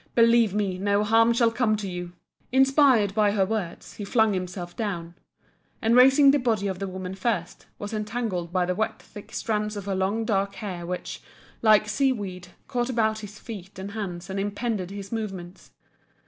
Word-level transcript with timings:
Believe 0.15 0.51
me, 0.55 0.79
no 0.79 1.03
harm 1.03 1.31
shall 1.31 1.51
come 1.51 1.75
to 1.75 1.87
you!" 1.87 2.13
Inspirited 2.51 3.13
by 3.13 3.33
her 3.33 3.45
words, 3.45 3.97
he 3.97 4.03
flung 4.03 4.33
himself 4.33 4.75
down 4.75 5.13
and 5.79 5.95
raising 5.95 6.31
the 6.31 6.39
body 6.39 6.65
of 6.65 6.79
the 6.79 6.87
woman 6.87 7.13
first, 7.13 7.67
was 7.77 7.93
entangled 7.93 8.51
by 8.51 8.65
the 8.65 8.73
wet 8.73 8.99
thick 8.99 9.31
strands 9.31 9.77
of 9.77 9.85
her 9.85 9.93
long 9.93 10.25
dark 10.25 10.55
hair 10.55 10.87
which, 10.87 11.21
like 11.61 11.87
sea 11.87 12.11
weed, 12.11 12.47
caught 12.67 12.89
about 12.89 13.19
his 13.19 13.37
feet 13.37 13.77
and 13.77 13.91
hands 13.91 14.27
and 14.27 14.39
impeded 14.39 14.89
his 14.89 15.11
movements. 15.11 15.69